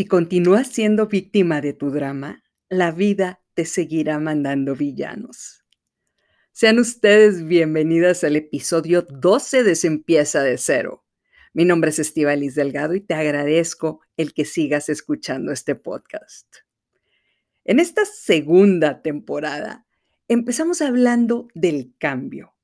[0.00, 5.62] Si continúas siendo víctima de tu drama, la vida te seguirá mandando villanos.
[6.52, 11.04] Sean ustedes bienvenidas al episodio 12 de Se de cero.
[11.52, 16.46] Mi nombre es Estivalis Delgado y te agradezco el que sigas escuchando este podcast.
[17.66, 19.86] En esta segunda temporada
[20.28, 22.54] empezamos hablando del cambio.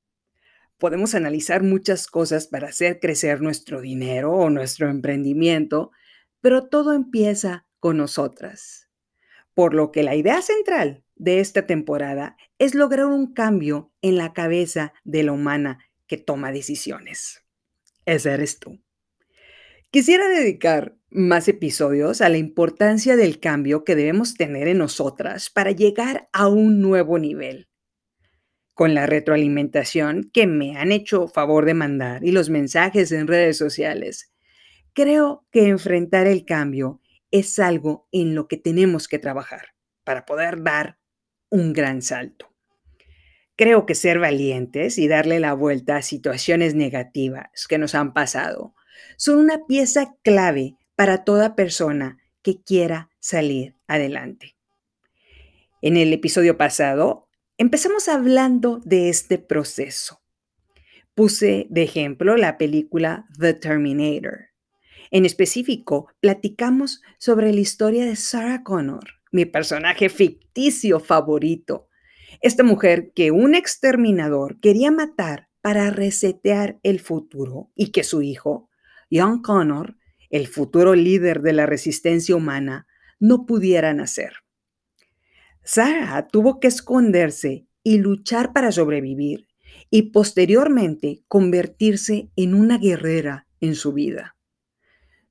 [0.79, 5.91] Podemos analizar muchas cosas para hacer crecer nuestro dinero o nuestro emprendimiento,
[6.47, 8.89] pero todo empieza con nosotras.
[9.53, 14.31] Por lo que la idea central de esta temporada es lograr un cambio en la
[14.31, 17.43] cabeza de la humana que toma decisiones.
[18.05, 18.79] Ese eres tú.
[19.91, 25.71] Quisiera dedicar más episodios a la importancia del cambio que debemos tener en nosotras para
[25.71, 27.67] llegar a un nuevo nivel.
[28.73, 33.57] Con la retroalimentación que me han hecho favor de mandar y los mensajes en redes
[33.57, 34.31] sociales,
[34.97, 40.63] Creo que enfrentar el cambio es algo en lo que tenemos que trabajar para poder
[40.63, 40.97] dar
[41.51, 42.51] un gran salto.
[43.55, 48.73] Creo que ser valientes y darle la vuelta a situaciones negativas que nos han pasado
[49.17, 54.55] son una pieza clave para toda persona que quiera salir adelante.
[55.83, 57.27] En el episodio pasado
[57.59, 60.23] empezamos hablando de este proceso.
[61.13, 64.56] Puse de ejemplo la película The Terminator
[65.11, 71.89] en específico, platicamos sobre la historia de Sarah Connor, mi personaje ficticio favorito.
[72.41, 78.69] Esta mujer que un exterminador quería matar para resetear el futuro y que su hijo,
[79.11, 79.97] John Connor,
[80.29, 82.87] el futuro líder de la resistencia humana,
[83.19, 84.33] no pudiera nacer.
[85.63, 89.47] Sarah tuvo que esconderse y luchar para sobrevivir
[89.89, 94.36] y posteriormente convertirse en una guerrera en su vida.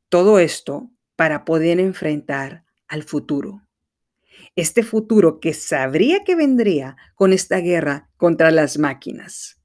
[0.08, 3.62] Todo esto para poder enfrentar al futuro.
[4.54, 9.60] Este futuro que sabría que vendría con esta guerra contra las máquinas.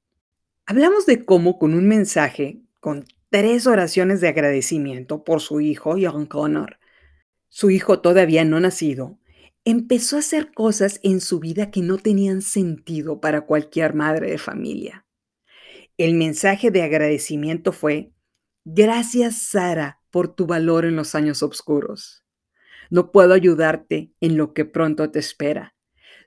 [0.65, 6.25] Hablamos de cómo con un mensaje, con tres oraciones de agradecimiento por su hijo, John
[6.25, 6.79] Connor,
[7.47, 9.19] su hijo todavía no nacido,
[9.63, 14.37] empezó a hacer cosas en su vida que no tenían sentido para cualquier madre de
[14.37, 15.05] familia.
[15.97, 18.11] El mensaje de agradecimiento fue,
[18.65, 22.23] gracias Sara por tu valor en los años oscuros.
[22.89, 25.75] No puedo ayudarte en lo que pronto te espera.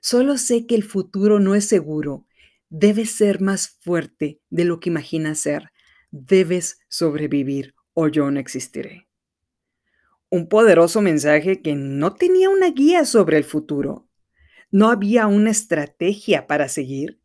[0.01, 2.25] Solo sé que el futuro no es seguro.
[2.69, 5.71] Debes ser más fuerte de lo que imaginas ser.
[6.11, 9.07] Debes sobrevivir o yo no existiré.
[10.29, 14.07] Un poderoso mensaje que no tenía una guía sobre el futuro.
[14.71, 17.21] No había una estrategia para seguir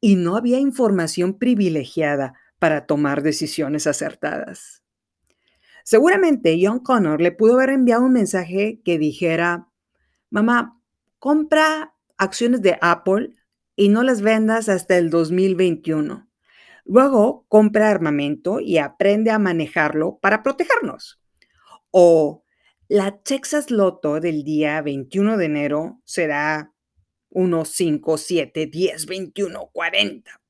[0.00, 4.85] y no había información privilegiada para tomar decisiones acertadas.
[5.86, 9.68] Seguramente John Connor le pudo haber enviado un mensaje que dijera,
[10.30, 10.82] mamá,
[11.20, 13.30] compra acciones de Apple
[13.76, 16.28] y no las vendas hasta el 2021.
[16.86, 21.20] Luego compra armamento y aprende a manejarlo para protegernos.
[21.92, 22.42] O
[22.88, 26.74] la Texas Lotto del día 21 de enero será
[27.30, 30.40] 1, 5, 7, 10, 21, 40.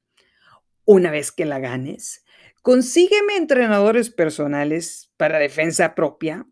[0.87, 2.25] Una vez que la ganes,
[2.67, 6.49] Consígueme entrenadores personales para defensa propia.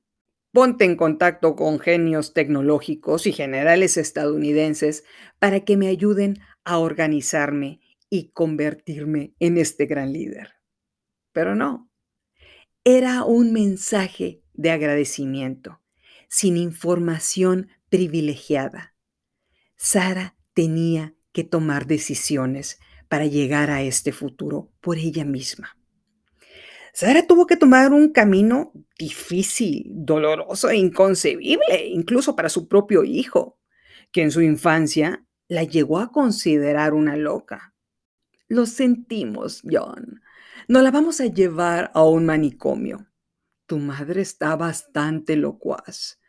[0.53, 5.03] Ponte en contacto con genios tecnológicos y generales estadounidenses
[5.41, 7.81] para que me ayuden a organizarme
[8.11, 10.53] y convertirme en este gran líder.
[11.33, 11.91] Pero no,
[12.85, 15.83] era un mensaje de agradecimiento,
[16.29, 18.95] sin información privilegiada.
[19.75, 25.77] Sara tenía que tomar decisiones para llegar a este futuro por ella misma.
[26.95, 33.59] Sara tuvo que tomar un camino difícil, doloroso e inconcebible, incluso para su propio hijo,
[34.13, 37.75] que en su infancia la llegó a considerar una loca.
[38.47, 40.23] Lo sentimos, John.
[40.69, 43.09] No la vamos a llevar a un manicomio.
[43.67, 46.21] Tu madre está bastante locuaz.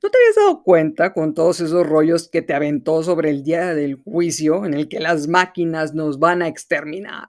[0.00, 3.74] ¿No te habías dado cuenta con todos esos rollos que te aventó sobre el día
[3.74, 7.28] del juicio en el que las máquinas nos van a exterminar?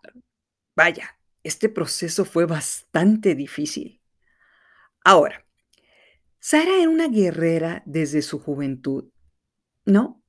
[0.75, 4.01] Vaya, este proceso fue bastante difícil.
[5.03, 5.45] Ahora,
[6.39, 9.11] Sara era una guerrera desde su juventud.
[9.85, 10.23] No,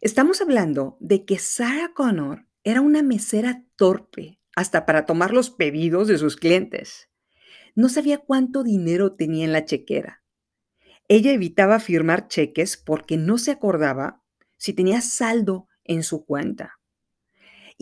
[0.00, 6.08] estamos hablando de que Sarah Connor era una mesera torpe hasta para tomar los pedidos
[6.08, 7.10] de sus clientes.
[7.74, 10.22] No sabía cuánto dinero tenía en la chequera.
[11.08, 14.22] Ella evitaba firmar cheques porque no se acordaba
[14.56, 16.79] si tenía saldo en su cuenta.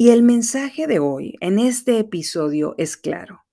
[0.00, 3.44] Y el mensaje de hoy en este episodio es claro.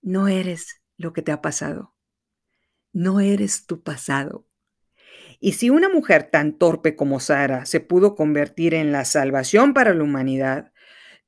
[0.00, 1.94] No eres lo que te ha pasado.
[2.94, 4.46] no eres tu pasado.
[5.38, 9.92] Y si una mujer tan torpe como Sara se pudo convertir en la salvación para
[9.92, 10.72] la humanidad,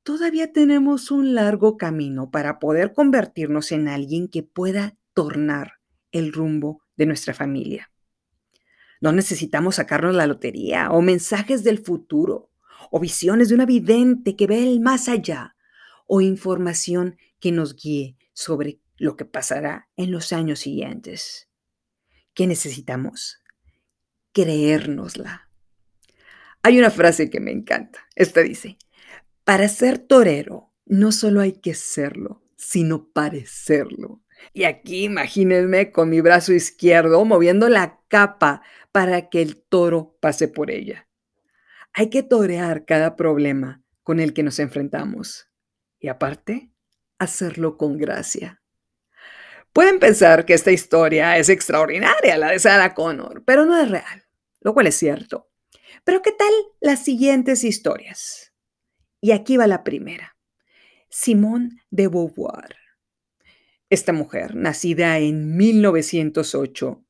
[0.03, 5.75] todavía tenemos un largo camino para poder convertirnos en alguien que pueda tornar
[6.11, 7.93] el rumbo de nuestra familia.
[9.03, 12.49] No necesitamos sacarnos la lotería o mensajes del futuro
[12.91, 15.57] o visiones de una vidente que ve el más allá
[16.07, 21.49] o información que nos guíe sobre lo que pasará en los años siguientes.
[22.35, 23.43] ¿Qué necesitamos?
[24.33, 25.49] Creérnosla.
[26.63, 27.99] Hay una frase que me encanta.
[28.15, 28.79] Esta dice,
[29.45, 34.23] para ser torero no solo hay que serlo, sino parecerlo.
[34.53, 38.63] Y aquí imagínense con mi brazo izquierdo moviendo la capa
[38.93, 41.09] para que el toro pase por ella.
[41.95, 45.49] Hay que torear cada problema con el que nos enfrentamos.
[45.99, 46.71] Y aparte,
[47.19, 48.63] hacerlo con gracia.
[49.73, 54.25] Pueden pensar que esta historia es extraordinaria, la de Sarah Connor, pero no es real,
[54.61, 55.51] lo cual es cierto.
[56.05, 58.53] Pero ¿qué tal las siguientes historias?
[59.21, 60.37] Y aquí va la primera.
[61.09, 62.77] Simone de Beauvoir.
[63.89, 67.05] Esta mujer, nacida en 1908,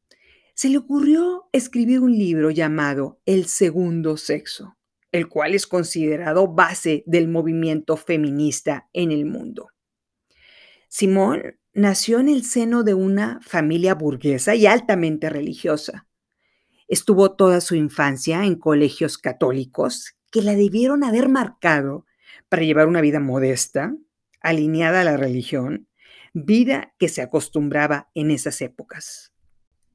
[0.55, 4.77] se le ocurrió escribir un libro llamado El segundo sexo,
[5.11, 9.71] el cual es considerado base del movimiento feminista en el mundo.
[10.89, 16.07] Simone nació en el seno de una familia burguesa y altamente religiosa.
[16.87, 22.05] Estuvo toda su infancia en colegios católicos que la debieron haber marcado
[22.51, 23.95] para llevar una vida modesta,
[24.43, 25.89] alineada a la religión,
[26.35, 29.32] vida que se acostumbraba en esas épocas.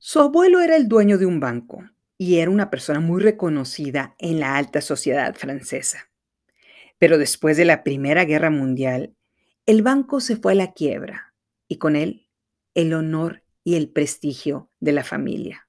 [0.09, 1.83] Su abuelo era el dueño de un banco
[2.18, 6.09] y era una persona muy reconocida en la alta sociedad francesa.
[6.98, 9.18] Pero después de la Primera Guerra Mundial,
[9.65, 11.33] el banco se fue a la quiebra
[11.68, 12.25] y con él
[12.74, 15.68] el honor y el prestigio de la familia.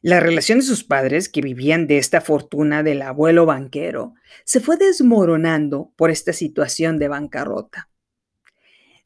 [0.00, 4.14] La relación de sus padres, que vivían de esta fortuna del abuelo banquero,
[4.44, 7.88] se fue desmoronando por esta situación de bancarrota.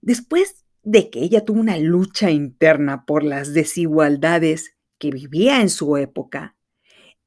[0.01, 5.97] Después de que ella tuvo una lucha interna por las desigualdades que vivía en su
[5.97, 6.57] época,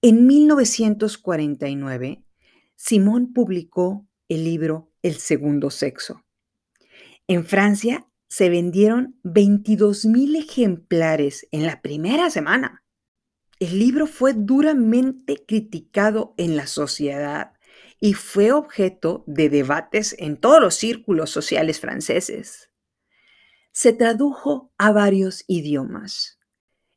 [0.01, 2.23] en 1949,
[2.77, 6.23] Simón publicó el libro El segundo sexo.
[7.27, 12.85] En Francia se vendieron 22 mil ejemplares en la primera semana.
[13.59, 17.51] El libro fue duramente criticado en la sociedad
[17.99, 22.68] y fue objeto de debates en todos los círculos sociales franceses.
[23.71, 26.39] Se tradujo a varios idiomas.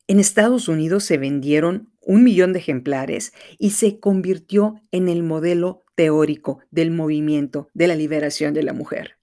[0.07, 5.85] En Estados Unidos se vendieron un millón de ejemplares y se convirtió en el modelo
[5.95, 9.19] teórico del movimiento de la liberación de la mujer.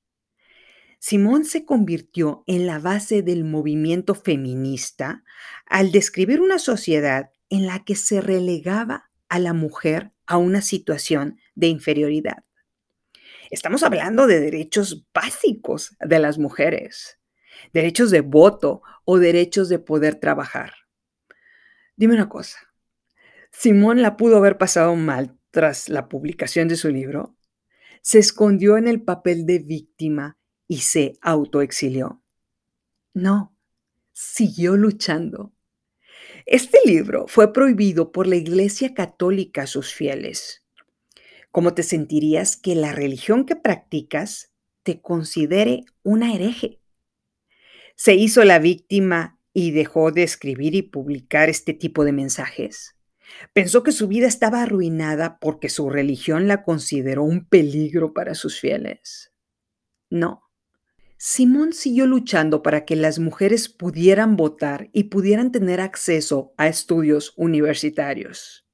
[1.00, 5.24] Simón se convirtió en la base del movimiento feminista
[5.66, 11.40] al describir una sociedad en la que se relegaba a la mujer a una situación
[11.56, 12.44] de inferioridad.
[13.50, 17.19] Estamos hablando de derechos básicos de las mujeres,
[17.74, 20.74] derechos de voto o derechos de poder trabajar.
[21.96, 22.58] Dime una cosa,
[23.52, 27.36] Simón la pudo haber pasado mal tras la publicación de su libro.
[28.02, 30.38] Se escondió en el papel de víctima
[30.68, 32.24] y se autoexilió.
[33.14, 33.56] No,
[34.14, 35.54] siguió luchando.
[36.46, 40.64] Este libro fue prohibido por la Iglesia Católica a sus fieles.
[41.52, 46.79] ¿Cómo te sentirías que la religión que practicas te considere una hereje?
[48.02, 52.96] ¿Se hizo la víctima y dejó de escribir y publicar este tipo de mensajes?
[53.52, 58.58] Pensó que su vida estaba arruinada porque su religión la consideró un peligro para sus
[58.58, 59.34] fieles.
[60.10, 60.44] No.
[61.18, 67.34] Simón siguió luchando para que las mujeres pudieran votar y pudieran tener acceso a estudios
[67.36, 68.66] universitarios.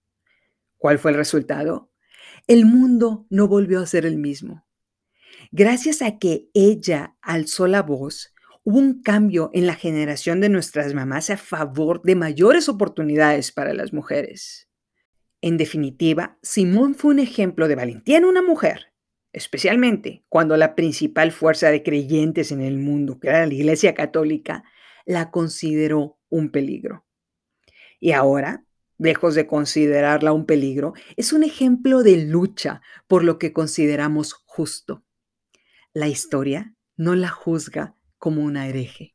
[0.78, 1.92] ¿Cuál fue el resultado?
[2.46, 4.68] El mundo no volvió a ser el mismo.
[5.52, 8.35] Gracias a que ella alzó la voz,
[8.66, 13.74] hubo un cambio en la generación de nuestras mamás a favor de mayores oportunidades para
[13.74, 14.70] las mujeres.
[15.40, 18.92] En definitiva, Simón fue un ejemplo de valentía en una mujer
[19.36, 24.64] especialmente cuando la principal fuerza de creyentes en el mundo, que era la Iglesia Católica,
[25.06, 27.06] la consideró un peligro.
[28.00, 28.66] Y ahora,
[28.98, 35.04] lejos de considerarla un peligro, es un ejemplo de lucha por lo que consideramos justo.
[35.94, 37.95] La historia no la juzga
[38.26, 39.14] como una hereje.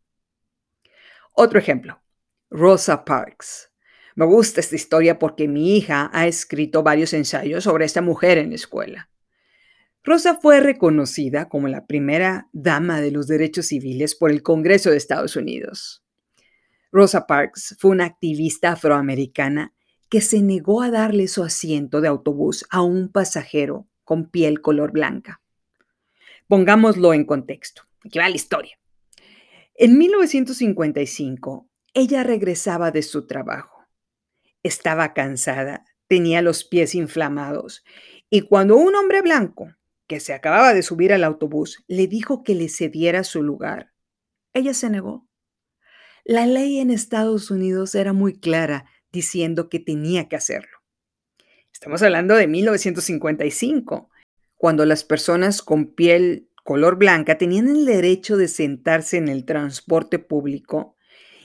[1.32, 2.00] Otro ejemplo,
[2.48, 3.72] Rosa Parks.
[4.14, 8.50] Me gusta esta historia porque mi hija ha escrito varios ensayos sobre esta mujer en
[8.50, 9.10] la escuela.
[10.04, 14.98] Rosa fue reconocida como la primera dama de los derechos civiles por el Congreso de
[14.98, 16.04] Estados Unidos.
[16.92, 19.74] Rosa Parks fue una activista afroamericana
[20.08, 24.92] que se negó a darle su asiento de autobús a un pasajero con piel color
[24.92, 25.40] blanca.
[26.46, 27.82] Pongámoslo en contexto.
[28.04, 28.80] Aquí va la historia.
[29.82, 33.86] En 1955, ella regresaba de su trabajo.
[34.62, 37.82] Estaba cansada, tenía los pies inflamados
[38.28, 39.74] y cuando un hombre blanco,
[40.06, 43.94] que se acababa de subir al autobús, le dijo que le cediera su lugar,
[44.52, 45.26] ella se negó.
[46.26, 50.76] La ley en Estados Unidos era muy clara diciendo que tenía que hacerlo.
[51.72, 54.10] Estamos hablando de 1955,
[54.58, 60.18] cuando las personas con piel color blanca tenían el derecho de sentarse en el transporte
[60.18, 60.96] público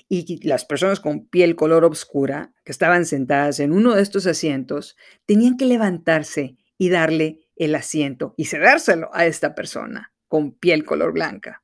[0.08, 4.96] y las personas con piel color oscura que estaban sentadas en uno de estos asientos
[5.26, 11.14] tenían que levantarse y darle el asiento y cedérselo a esta persona con piel color
[11.14, 11.64] blanca.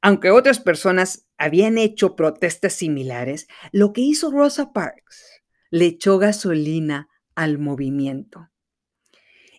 [0.00, 7.08] Aunque otras personas habían hecho protestas similares, lo que hizo Rosa Parks le echó gasolina
[7.34, 8.50] al movimiento.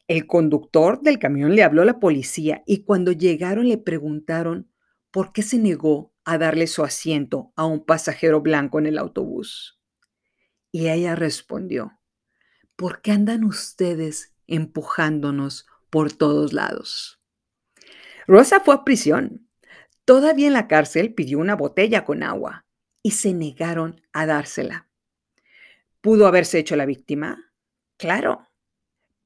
[0.08, 4.72] El conductor del camión le habló a la policía y cuando llegaron le preguntaron
[5.10, 9.80] por qué se negó a darle su asiento a un pasajero blanco en el autobús.
[10.72, 12.00] Y ella respondió,
[12.76, 17.20] ¿por qué andan ustedes empujándonos por todos lados?
[18.28, 19.48] Rosa fue a prisión.
[20.04, 22.66] Todavía en la cárcel pidió una botella con agua
[23.02, 24.88] y se negaron a dársela.
[26.02, 27.52] ¿Pudo haberse hecho la víctima?
[27.98, 28.48] Claro,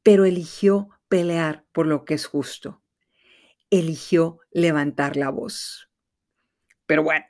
[0.04, 2.82] pero eligió pelear por lo que es justo.
[3.70, 5.90] Eligió levantar la voz.
[6.86, 7.26] Pero bueno,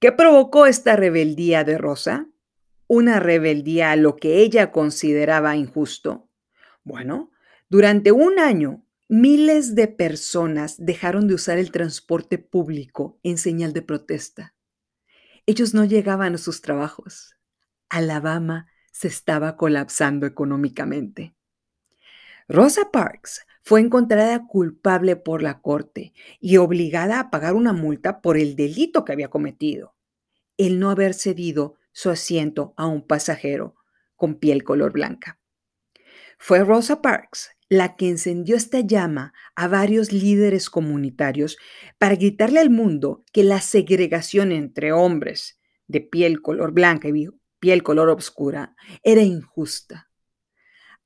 [0.00, 2.28] ¿qué provocó esta rebeldía de Rosa?
[2.86, 6.30] Una rebeldía a lo que ella consideraba injusto.
[6.84, 7.30] Bueno,
[7.68, 13.82] durante un año, miles de personas dejaron de usar el transporte público en señal de
[13.82, 14.54] protesta.
[15.46, 17.36] Ellos no llegaban a sus trabajos.
[17.88, 21.35] Alabama se estaba colapsando económicamente.
[22.48, 28.36] Rosa Parks fue encontrada culpable por la corte y obligada a pagar una multa por
[28.36, 29.96] el delito que había cometido,
[30.56, 33.74] el no haber cedido su asiento a un pasajero
[34.14, 35.40] con piel color blanca.
[36.38, 41.58] Fue Rosa Parks la que encendió esta llama a varios líderes comunitarios
[41.98, 47.82] para gritarle al mundo que la segregación entre hombres de piel color blanca y piel
[47.82, 50.10] color oscura era injusta.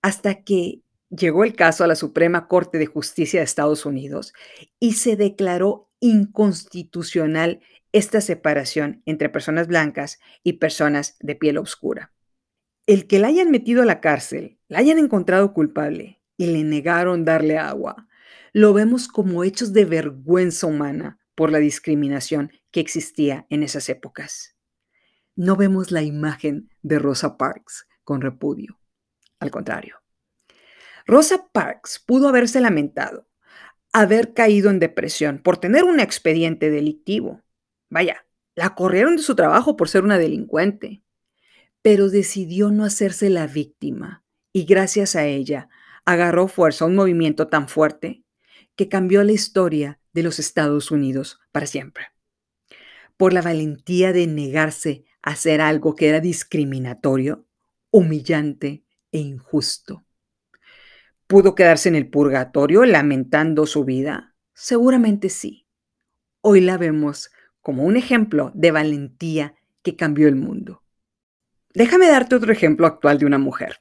[0.03, 4.33] Hasta que llegó el caso a la Suprema Corte de Justicia de Estados Unidos
[4.79, 7.61] y se declaró inconstitucional
[7.93, 12.13] esta separación entre personas blancas y personas de piel oscura.
[12.87, 17.25] El que la hayan metido a la cárcel, la hayan encontrado culpable y le negaron
[17.25, 18.09] darle agua,
[18.53, 24.57] lo vemos como hechos de vergüenza humana por la discriminación que existía en esas épocas.
[25.37, 28.81] No vemos la imagen de Rosa Parks con repudio.
[29.39, 30.00] Al contrario,
[31.07, 33.27] Rosa Parks pudo haberse lamentado,
[33.93, 37.43] haber caído en depresión por tener un expediente delictivo.
[37.89, 41.03] Vaya, la corrieron de su trabajo por ser una delincuente,
[41.83, 45.69] pero decidió no hacerse la víctima y gracias a ella
[46.05, 48.25] agarró fuerza a un movimiento tan fuerte
[48.77, 52.07] que cambió la historia de los Estados Unidos para siempre.
[53.17, 57.47] Por la valentía de negarse a hacer algo que era discriminatorio,
[57.91, 60.05] humillante e injusto.
[61.31, 64.35] ¿Pudo quedarse en el purgatorio lamentando su vida?
[64.53, 65.65] Seguramente sí.
[66.41, 70.83] Hoy la vemos como un ejemplo de valentía que cambió el mundo.
[71.73, 73.77] Déjame darte otro ejemplo actual de una mujer.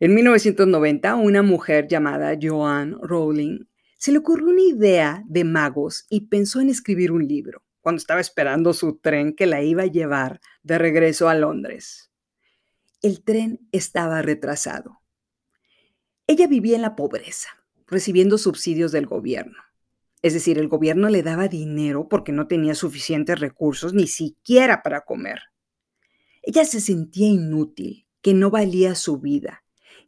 [0.00, 6.22] En 1990, una mujer llamada Joanne Rowling se le ocurrió una idea de magos y
[6.22, 10.40] pensó en escribir un libro cuando estaba esperando su tren que la iba a llevar
[10.64, 12.10] de regreso a Londres.
[13.00, 15.01] El tren estaba retrasado
[16.26, 17.48] ella vivía en la pobreza,
[17.86, 19.58] recibiendo subsidios del gobierno.
[20.22, 25.00] Es decir, el gobierno le daba dinero porque no tenía suficientes recursos ni siquiera para
[25.02, 25.40] comer.
[26.42, 29.64] Ella se sentía inútil, que no valía su vida,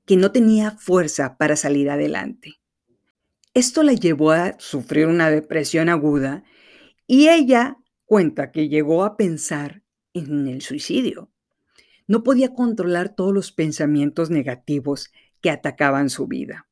[0.07, 2.61] que no tenía fuerza para salir adelante.
[3.55, 6.45] Esto la llevó a sufrir una depresión aguda
[7.07, 11.31] y ella cuenta que llegó a pensar en el suicidio.
[12.07, 15.11] No podía controlar todos los pensamientos negativos
[15.45, 16.67] que atacaban su vida.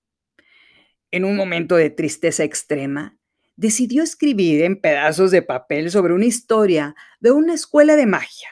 [1.11, 3.19] En un momento de tristeza extrema,
[3.55, 8.49] decidió escribir en pedazos de papel sobre una historia de una escuela de magia,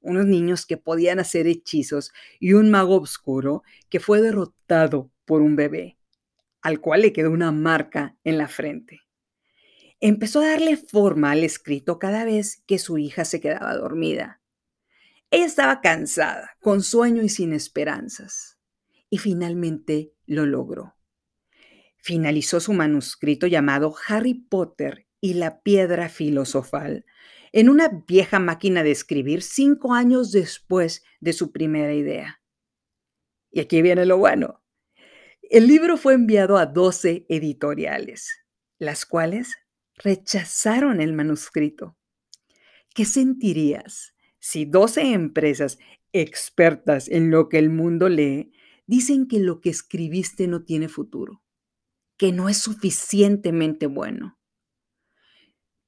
[0.00, 5.56] unos niños que podían hacer hechizos y un mago oscuro que fue derrotado por un
[5.56, 5.98] bebé,
[6.62, 9.00] al cual le quedó una marca en la frente.
[9.98, 14.40] empezó a darle forma al escrito cada vez que su hija se quedaba dormida.
[15.32, 18.53] Ella estaba cansada, con sueño y sin esperanzas,
[19.14, 20.96] y finalmente lo logró.
[21.98, 27.06] Finalizó su manuscrito llamado Harry Potter y la piedra filosofal
[27.52, 32.42] en una vieja máquina de escribir cinco años después de su primera idea.
[33.52, 34.64] Y aquí viene lo bueno.
[35.42, 38.34] El libro fue enviado a 12 editoriales,
[38.80, 39.54] las cuales
[39.94, 41.96] rechazaron el manuscrito.
[42.92, 45.78] ¿Qué sentirías si 12 empresas
[46.12, 48.50] expertas en lo que el mundo lee
[48.86, 51.42] dicen que lo que escribiste no tiene futuro,
[52.16, 54.38] que no es suficientemente bueno?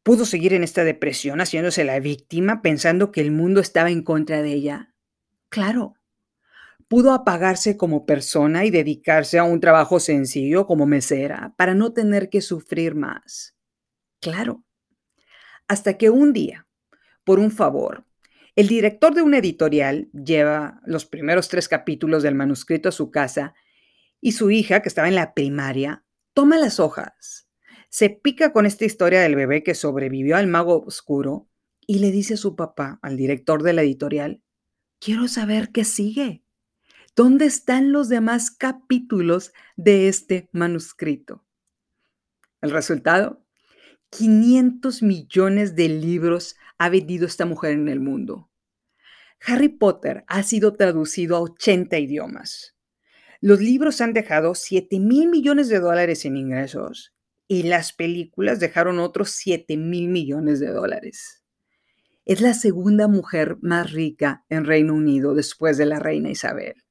[0.03, 4.41] Pudo seguir en esta depresión haciéndose la víctima pensando que el mundo estaba en contra
[4.43, 4.95] de ella.
[5.49, 5.97] Claro,
[6.89, 12.31] pudo apagarse como persona y dedicarse a un trabajo sencillo como mesera para no tener
[12.31, 13.57] que sufrir más.
[14.21, 14.65] Claro.
[15.69, 16.69] Hasta que un día,
[17.25, 18.06] por un favor,
[18.57, 23.55] el director de una editorial lleva los primeros tres capítulos del manuscrito a su casa
[24.21, 27.47] y su hija, que estaba en la primaria, toma las hojas,
[27.91, 31.49] se pica con esta historia del bebé que sobrevivió al mago oscuro
[31.87, 34.43] y le dice a su papá, al director de la editorial,
[34.99, 36.43] quiero saber qué sigue.
[37.15, 41.45] ¿Dónde están los demás capítulos de este manuscrito?
[42.61, 43.45] El resultado,
[44.11, 48.51] 500 millones de libros ha vendido esta mujer en el mundo.
[49.47, 52.77] Harry Potter ha sido traducido a 80 idiomas.
[53.41, 57.15] Los libros han dejado 7 mil millones de dólares en ingresos
[57.49, 61.45] y las películas dejaron otros 7 mil millones de dólares.
[62.25, 66.83] Es la segunda mujer más rica en Reino Unido después de la reina Isabel.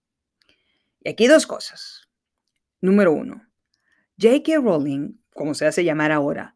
[1.01, 2.07] Y aquí dos cosas.
[2.79, 3.45] Número uno,
[4.17, 4.61] J.K.
[4.61, 6.55] Rowling, como se hace llamar ahora,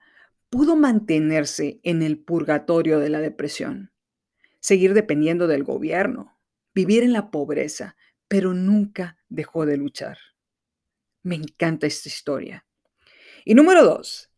[0.50, 3.92] pudo mantenerse en el purgatorio de la depresión,
[4.60, 6.38] seguir dependiendo del gobierno,
[6.74, 7.96] vivir en la pobreza,
[8.28, 10.18] pero nunca dejó de luchar.
[11.24, 12.66] Me encanta esta historia.
[13.46, 14.30] Y número dos,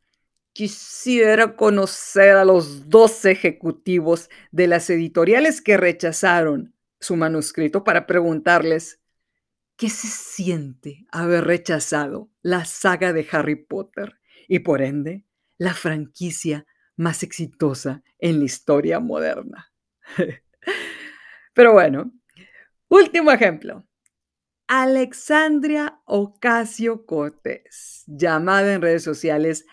[0.54, 9.02] quisiera conocer a los dos ejecutivos de las editoriales que rechazaron su manuscrito para preguntarles
[9.82, 15.26] ¿Qué se siente haber rechazado la saga de Harry Potter y por ende
[15.62, 19.72] la franquicia más exitosa en la historia moderna?
[21.54, 22.12] Pero bueno,
[22.88, 23.88] último ejemplo.
[24.66, 29.68] Alexandria Ocasio Cortés, llamada en redes sociales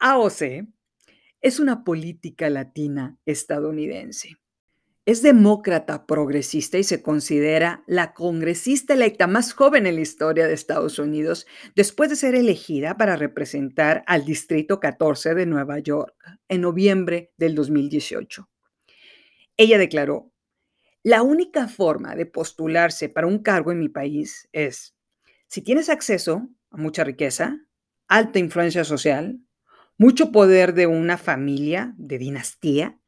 [0.00, 0.66] AOC,
[1.40, 4.38] es una política latina estadounidense.
[5.08, 10.52] Es demócrata progresista y se considera la congresista electa más joven en la historia de
[10.52, 16.14] Estados Unidos después de ser elegida para representar al Distrito 14 de Nueva York
[16.48, 18.50] en noviembre del 2018.
[19.56, 20.30] Ella declaró,
[21.02, 24.94] la única forma de postularse para un cargo en mi país es
[25.46, 27.56] si tienes acceso a mucha riqueza,
[28.08, 29.40] alta influencia social,
[29.96, 33.00] mucho poder de una familia, de dinastía,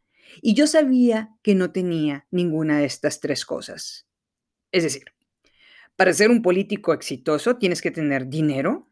[0.42, 4.06] y yo sabía que no tenía ninguna de estas tres cosas.
[4.72, 5.04] Es decir,
[5.96, 8.88] para ser un político exitoso tienes que tener dinero,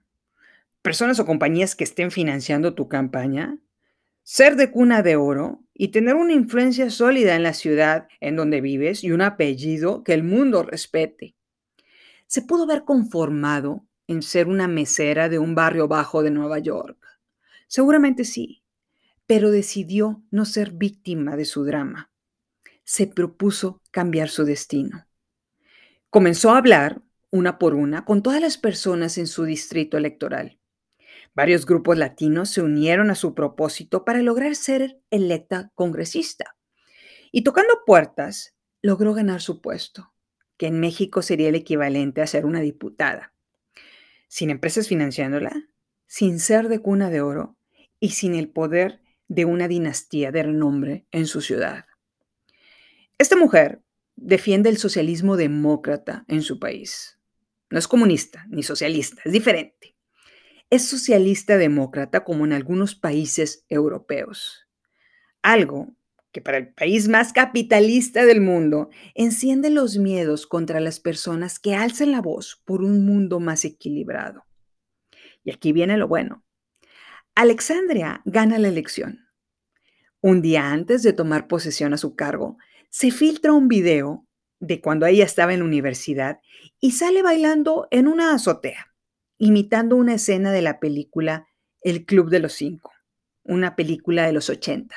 [0.82, 3.58] personas o compañías que estén financiando tu campaña,
[4.22, 8.60] ser de cuna de oro y tener una influencia sólida en la ciudad en donde
[8.60, 11.34] vives y un apellido que el mundo respete.
[12.26, 16.98] Se pudo haber conformado en ser una mesera de un barrio bajo de Nueva York.
[17.68, 18.57] Seguramente sí,
[19.28, 22.10] pero decidió no ser víctima de su drama.
[22.82, 25.06] Se propuso cambiar su destino.
[26.08, 30.58] Comenzó a hablar, una por una, con todas las personas en su distrito electoral.
[31.34, 36.56] Varios grupos latinos se unieron a su propósito para lograr ser electa congresista.
[37.30, 40.14] Y tocando puertas, logró ganar su puesto,
[40.56, 43.34] que en México sería el equivalente a ser una diputada.
[44.26, 45.68] Sin empresas financiándola,
[46.06, 47.58] sin ser de cuna de oro
[48.00, 51.84] y sin el poder de una dinastía de renombre en su ciudad.
[53.18, 53.82] Esta mujer
[54.16, 57.18] defiende el socialismo demócrata en su país.
[57.70, 59.94] No es comunista ni socialista, es diferente.
[60.70, 64.66] Es socialista demócrata como en algunos países europeos.
[65.42, 65.94] Algo
[66.32, 71.74] que para el país más capitalista del mundo enciende los miedos contra las personas que
[71.74, 74.44] alzan la voz por un mundo más equilibrado.
[75.44, 76.44] Y aquí viene lo bueno.
[77.40, 79.28] Alexandria gana la elección.
[80.20, 82.58] Un día antes de tomar posesión a su cargo,
[82.90, 84.26] se filtra un video
[84.58, 86.40] de cuando ella estaba en la universidad
[86.80, 88.92] y sale bailando en una azotea,
[89.36, 91.46] imitando una escena de la película
[91.80, 92.90] El Club de los Cinco,
[93.44, 94.96] una película de los 80.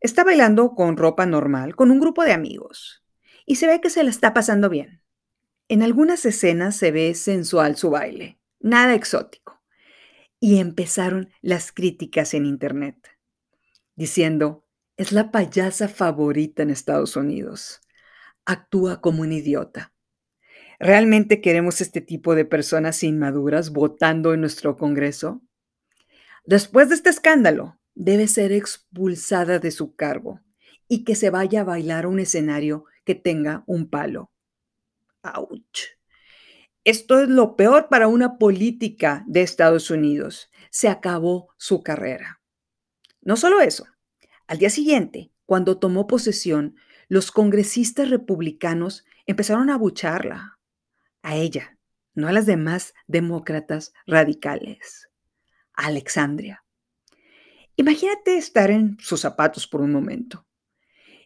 [0.00, 3.04] Está bailando con ropa normal con un grupo de amigos
[3.46, 5.02] y se ve que se la está pasando bien.
[5.68, 9.57] En algunas escenas se ve sensual su baile, nada exótico.
[10.40, 12.96] Y empezaron las críticas en Internet,
[13.96, 14.64] diciendo,
[14.96, 17.80] es la payasa favorita en Estados Unidos.
[18.44, 19.92] Actúa como un idiota.
[20.80, 25.42] ¿Realmente queremos este tipo de personas inmaduras votando en nuestro Congreso?
[26.44, 30.40] Después de este escándalo, debe ser expulsada de su cargo
[30.86, 34.30] y que se vaya a bailar a un escenario que tenga un palo.
[35.22, 35.97] ¡Auch!
[36.88, 40.50] Esto es lo peor para una política de Estados Unidos.
[40.70, 42.40] Se acabó su carrera.
[43.20, 43.86] No solo eso,
[44.46, 46.76] al día siguiente, cuando tomó posesión,
[47.08, 50.58] los congresistas republicanos empezaron a abucharla,
[51.20, 51.76] a ella,
[52.14, 55.10] no a las demás demócratas radicales,
[55.74, 56.64] Alexandria.
[57.76, 60.46] Imagínate estar en sus zapatos por un momento.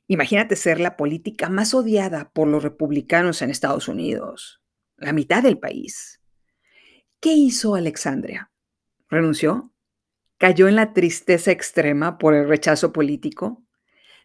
[0.08, 4.61] Imagínate ser la política más odiada por los republicanos en Estados Unidos,
[5.02, 6.20] la mitad del país.
[7.20, 8.50] ¿Qué hizo Alexandria?
[9.08, 9.72] ¿Renunció?
[10.38, 13.64] ¿Cayó en la tristeza extrema por el rechazo político?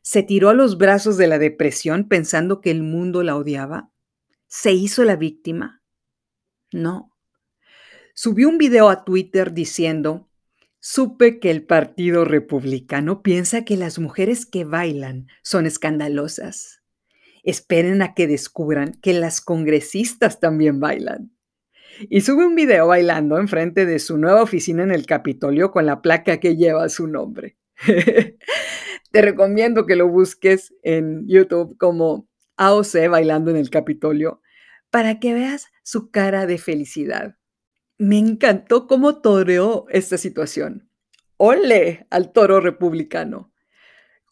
[0.01, 3.91] ¿Se tiró a los brazos de la depresión pensando que el mundo la odiaba?
[4.47, 5.83] ¿Se hizo la víctima?
[6.71, 7.11] No.
[8.13, 10.29] Subió un video a Twitter diciendo
[10.79, 16.76] Supe que el Partido Republicano piensa que las mujeres que bailan son escandalosas.
[17.47, 21.31] Esperen a que descubran que las congresistas también bailan.
[22.09, 26.01] Y sube un video bailando enfrente de su nueva oficina en el Capitolio con la
[26.01, 27.57] placa que lleva su nombre.
[29.11, 34.41] Te recomiendo que lo busques en YouTube como AOC bailando en el Capitolio
[34.89, 37.37] para que veas su cara de felicidad.
[37.97, 40.89] Me encantó cómo toreó esta situación.
[41.37, 43.53] ¡Ole al toro republicano!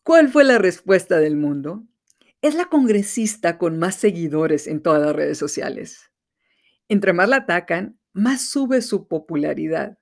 [0.03, 1.87] ¿Cuál fue la respuesta del mundo?
[2.45, 6.11] Es la congresista con más seguidores en todas las redes sociales.
[6.87, 9.97] Entre más la atacan, más sube su popularidad.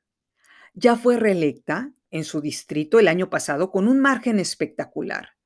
[0.73, 5.37] Ya fue reelecta en su distrito el año pasado con un margen espectacular.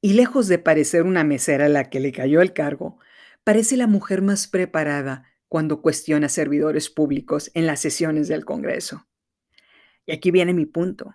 [0.00, 2.98] Y lejos de parecer una mesera a la que le cayó el cargo,
[3.44, 9.06] parece la mujer más preparada cuando cuestiona servidores públicos en las sesiones del Congreso.
[10.06, 11.14] Y aquí viene mi punto.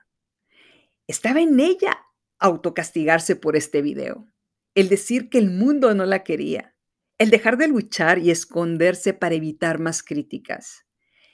[1.07, 2.05] Estaba en ella
[2.37, 4.27] autocastigarse por este video,
[4.75, 6.75] el decir que el mundo no la quería,
[7.17, 10.85] el dejar de luchar y esconderse para evitar más críticas.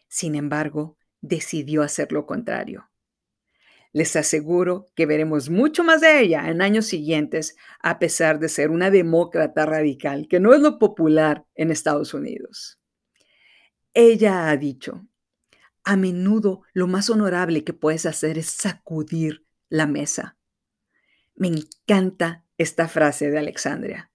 [0.08, 2.90] Sin embargo, decidió hacer lo contrario.
[3.92, 8.70] Les aseguro que veremos mucho más de ella en años siguientes, a pesar de ser
[8.70, 12.80] una demócrata radical, que no es lo popular en Estados Unidos.
[13.94, 15.08] Ella ha dicho,
[15.84, 20.38] a menudo lo más honorable que puedes hacer es sacudir la mesa.
[21.36, 24.12] Me encanta esta frase de Alexandria.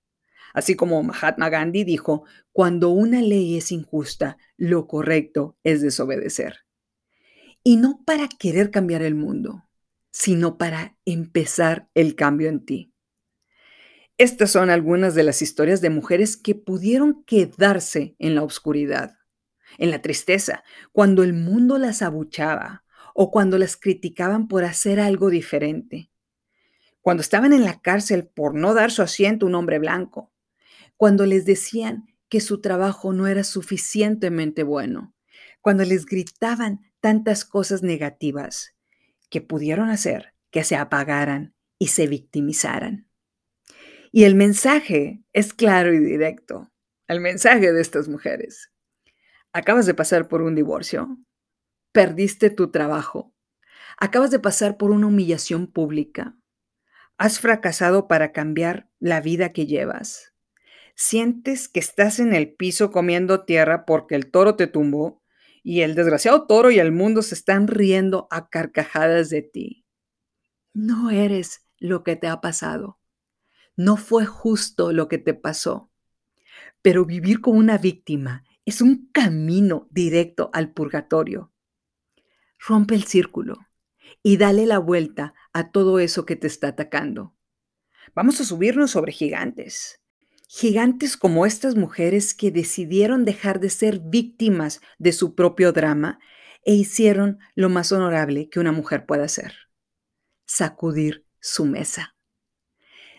[0.52, 6.58] Así como Mahatma Gandhi dijo, cuando una ley es injusta, lo correcto es desobedecer.
[7.64, 9.64] Y no para querer cambiar el mundo,
[10.12, 12.94] sino para empezar el cambio en ti.
[14.16, 19.16] Estas son algunas de las historias de mujeres que pudieron quedarse en la oscuridad
[19.78, 25.30] en la tristeza, cuando el mundo las abuchaba o cuando las criticaban por hacer algo
[25.30, 26.10] diferente,
[27.04, 30.32] cuando estaban en la cárcel por no dar su asiento a un hombre blanco,
[30.96, 35.14] cuando les decían que su trabajo no era suficientemente bueno,
[35.60, 38.74] cuando les gritaban tantas cosas negativas
[39.28, 43.06] que pudieron hacer que se apagaran y se victimizaran.
[44.10, 46.72] Y el mensaje es claro y directo,
[47.06, 48.72] el mensaje de estas mujeres.
[49.52, 51.18] Acabas de pasar por un divorcio.
[51.92, 53.34] Perdiste tu trabajo.
[53.98, 56.38] Acabas de pasar por una humillación pública.
[57.16, 60.32] Has fracasado para cambiar la vida que llevas.
[60.96, 65.22] Sientes que estás en el piso comiendo tierra porque el toro te tumbó
[65.62, 69.86] y el desgraciado toro y el mundo se están riendo a carcajadas de ti.
[70.72, 72.98] No eres lo que te ha pasado.
[73.76, 75.90] No fue justo lo que te pasó.
[76.82, 81.52] Pero vivir como una víctima es un camino directo al purgatorio.
[82.58, 83.58] Rompe el círculo
[84.22, 87.34] y dale la vuelta a todo eso que te está atacando.
[88.14, 90.00] Vamos a subirnos sobre gigantes.
[90.48, 96.18] Gigantes como estas mujeres que decidieron dejar de ser víctimas de su propio drama
[96.64, 99.54] e hicieron lo más honorable que una mujer puede hacer.
[100.44, 102.16] Sacudir su mesa.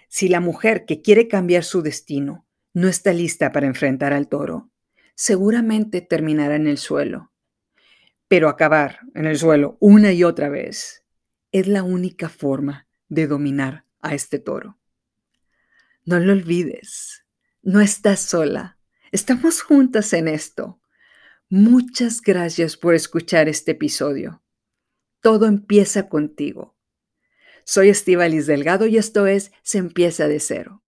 [0.09, 4.71] Si la mujer que quiere cambiar su destino no está lista para enfrentar al toro,
[5.15, 7.31] seguramente terminará en el suelo.
[8.27, 11.04] Pero acabar en el suelo una y otra vez
[11.59, 14.77] es la única forma de dominar a este toro.
[16.03, 17.23] No lo olvides,
[17.61, 18.77] no estás sola,
[19.13, 20.81] estamos juntas en esto.
[21.47, 24.43] Muchas gracias por escuchar este episodio.
[25.21, 26.75] Todo empieza contigo.
[27.63, 30.83] Soy Estivalis Delgado y esto es Se empieza de cero.